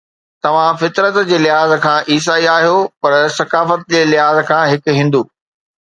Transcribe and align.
توهان 0.43 0.75
فطرت 0.83 1.15
جي 1.27 1.37
لحاظ 1.43 1.75
کان 1.85 2.09
عيسائي 2.09 2.49
آهيو، 2.55 2.81
پر 3.03 3.11
ثقافت 3.37 3.87
جي 3.95 4.03
لحاظ 4.15 4.45
کان 4.53 4.63
هڪ 4.73 4.99
هندو 5.01 5.27